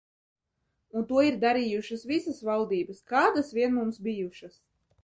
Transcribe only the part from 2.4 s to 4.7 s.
valdības, kādas vien mums bijušas.